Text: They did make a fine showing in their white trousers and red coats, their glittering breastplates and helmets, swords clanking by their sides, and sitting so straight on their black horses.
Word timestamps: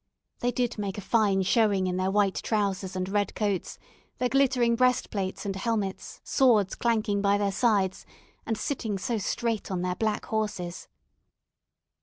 They 0.39 0.49
did 0.51 0.79
make 0.79 0.97
a 0.97 0.99
fine 0.99 1.43
showing 1.43 1.85
in 1.85 1.97
their 1.97 2.09
white 2.09 2.33
trousers 2.41 2.95
and 2.95 3.07
red 3.07 3.35
coats, 3.35 3.77
their 4.17 4.29
glittering 4.29 4.75
breastplates 4.75 5.45
and 5.45 5.55
helmets, 5.55 6.19
swords 6.23 6.73
clanking 6.73 7.21
by 7.21 7.37
their 7.37 7.51
sides, 7.51 8.07
and 8.43 8.57
sitting 8.57 8.97
so 8.97 9.19
straight 9.19 9.69
on 9.69 9.83
their 9.83 9.93
black 9.93 10.25
horses. 10.25 10.87